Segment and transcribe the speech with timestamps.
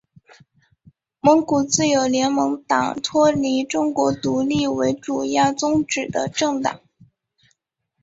[1.19, 6.81] 蒙古自由联盟党脱离中国独立为主要宗旨的政党。